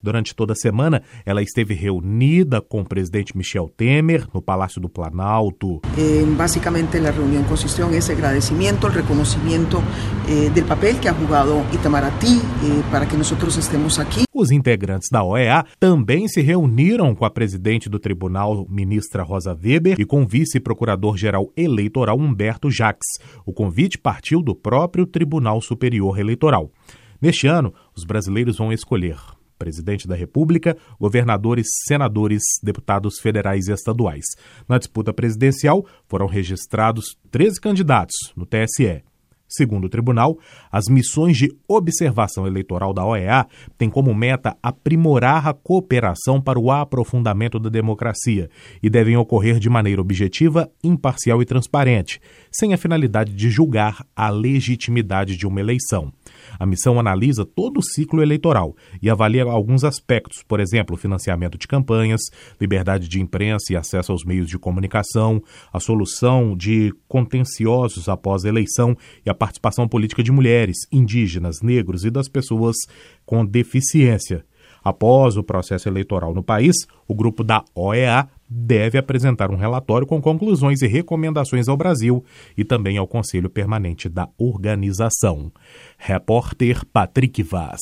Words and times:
Durante 0.00 0.32
toda 0.32 0.52
a 0.52 0.56
semana, 0.56 1.02
ela 1.26 1.42
esteve 1.42 1.74
reunida 1.74 2.60
com 2.60 2.82
o 2.82 2.84
presidente 2.84 3.36
Michel 3.36 3.68
Temer 3.68 4.28
no 4.32 4.40
Palácio 4.40 4.80
do 4.80 4.88
Planalto. 4.88 5.80
Eh, 5.98 6.24
basicamente, 6.36 6.96
a 6.98 7.10
reunião 7.10 7.42
consistiu 7.42 7.90
em 7.92 7.96
esse 7.96 8.12
agradecimento, 8.12 8.86
o 8.86 8.90
reconhecimento 8.90 9.78
eh, 10.28 10.50
do 10.50 10.64
papel 10.66 11.00
que 11.00 11.08
ha 11.08 11.12
jugado 11.12 11.64
Itamaraty 11.72 12.36
eh, 12.36 12.90
para 12.92 13.06
que 13.06 13.16
nós 13.16 13.28
estemos 13.56 13.98
aqui. 13.98 14.22
Os 14.32 14.52
integrantes 14.52 15.08
da 15.10 15.24
OEA 15.24 15.64
também 15.80 16.28
se 16.28 16.40
reuniram 16.42 17.12
com 17.12 17.24
a 17.24 17.30
presidente 17.30 17.88
do 17.88 17.98
tribunal, 17.98 18.68
ministra 18.70 19.24
Rosa 19.24 19.52
Weber, 19.52 19.96
e 19.98 20.04
com 20.04 20.22
o 20.22 20.28
vice-procurador-geral 20.28 21.52
eleitoral 21.56 22.16
Humberto 22.16 22.70
Jacques. 22.70 23.18
O 23.44 23.52
convite 23.52 23.98
partiu 23.98 24.40
do 24.42 24.54
próprio 24.54 25.06
Tribunal 25.06 25.60
Superior 25.60 26.20
Eleitoral. 26.20 26.70
Neste 27.20 27.48
ano, 27.48 27.74
os 27.96 28.04
brasileiros 28.04 28.58
vão 28.58 28.72
escolher 28.72 29.16
presidente 29.58 30.06
da 30.06 30.14
República, 30.14 30.76
governadores, 30.98 31.66
senadores, 31.86 32.42
deputados 32.62 33.18
federais 33.18 33.68
e 33.68 33.72
estaduais. 33.72 34.24
Na 34.68 34.78
disputa 34.78 35.12
presidencial, 35.12 35.84
foram 36.08 36.26
registrados 36.26 37.16
13 37.30 37.60
candidatos 37.60 38.32
no 38.36 38.46
TSE. 38.46 39.02
Segundo 39.48 39.86
o 39.86 39.88
tribunal, 39.88 40.38
as 40.70 40.88
missões 40.90 41.38
de 41.38 41.48
observação 41.66 42.46
eleitoral 42.46 42.92
da 42.92 43.04
OEA 43.04 43.46
têm 43.78 43.88
como 43.88 44.14
meta 44.14 44.54
aprimorar 44.62 45.48
a 45.48 45.54
cooperação 45.54 46.38
para 46.38 46.60
o 46.60 46.70
aprofundamento 46.70 47.58
da 47.58 47.70
democracia 47.70 48.50
e 48.82 48.90
devem 48.90 49.16
ocorrer 49.16 49.58
de 49.58 49.70
maneira 49.70 50.02
objetiva, 50.02 50.70
imparcial 50.84 51.40
e 51.40 51.46
transparente, 51.46 52.20
sem 52.52 52.74
a 52.74 52.78
finalidade 52.78 53.32
de 53.32 53.48
julgar 53.48 54.04
a 54.14 54.28
legitimidade 54.28 55.34
de 55.34 55.46
uma 55.46 55.60
eleição. 55.60 56.12
A 56.58 56.66
missão 56.66 56.98
analisa 56.98 57.44
todo 57.44 57.78
o 57.78 57.82
ciclo 57.82 58.22
eleitoral 58.22 58.74
e 59.00 59.08
avalia 59.10 59.44
alguns 59.44 59.84
aspectos, 59.84 60.42
por 60.42 60.60
exemplo, 60.60 60.96
financiamento 60.96 61.58
de 61.58 61.68
campanhas, 61.68 62.20
liberdade 62.60 63.08
de 63.08 63.20
imprensa 63.20 63.72
e 63.72 63.76
acesso 63.76 64.12
aos 64.12 64.24
meios 64.24 64.48
de 64.48 64.58
comunicação, 64.58 65.42
a 65.72 65.80
solução 65.80 66.56
de 66.56 66.92
contenciosos 67.06 68.08
após 68.08 68.44
a 68.44 68.48
eleição 68.48 68.96
e 69.24 69.30
a 69.30 69.34
participação 69.34 69.88
política 69.88 70.22
de 70.22 70.32
mulheres, 70.32 70.76
indígenas, 70.90 71.60
negros 71.62 72.04
e 72.04 72.10
das 72.10 72.28
pessoas 72.28 72.76
com 73.24 73.44
deficiência. 73.44 74.44
Após 74.82 75.36
o 75.36 75.42
processo 75.42 75.88
eleitoral 75.88 76.34
no 76.34 76.42
país, 76.42 76.74
o 77.06 77.14
grupo 77.14 77.42
da 77.42 77.64
OEA 77.74 78.28
deve 78.48 78.98
apresentar 78.98 79.50
um 79.50 79.56
relatório 79.56 80.06
com 80.06 80.20
conclusões 80.20 80.80
e 80.82 80.86
recomendações 80.86 81.68
ao 81.68 81.76
Brasil 81.76 82.24
e 82.56 82.64
também 82.64 82.96
ao 82.96 83.06
Conselho 83.06 83.50
Permanente 83.50 84.08
da 84.08 84.28
organização. 84.38 85.52
Repórter 85.98 86.84
Patrick 86.92 87.42
Vaz. 87.42 87.80